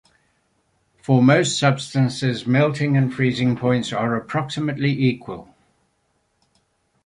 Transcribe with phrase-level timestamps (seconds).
[1.03, 5.53] For most substances, melting and freezing points are approximately equal.